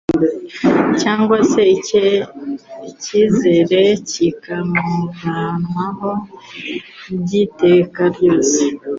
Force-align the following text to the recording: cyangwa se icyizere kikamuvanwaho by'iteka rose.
cyangwa 1.01 1.37
se 1.51 1.61
icyizere 2.89 3.81
kikamuvanwaho 4.09 6.11
by'iteka 7.21 8.01
rose. 8.15 8.63